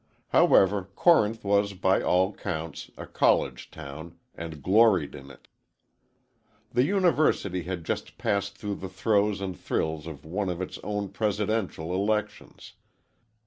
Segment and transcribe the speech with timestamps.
[0.29, 5.47] However, Corinth was by all counts, a college town, and gloried in it.
[6.71, 11.09] The University had just passed through the throes and thrills of one of its own
[11.09, 12.73] presidential elections.